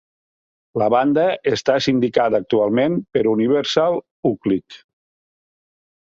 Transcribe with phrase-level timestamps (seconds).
[0.81, 1.25] La banda
[1.57, 3.99] està sindicada actualment per Universal
[4.31, 4.79] Uclick.